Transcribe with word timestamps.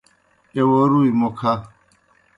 ایہ 0.55 0.63
وو 0.69 0.79
روْئی 0.91 1.11
موْ 1.19 1.29
کھہ 1.37 1.53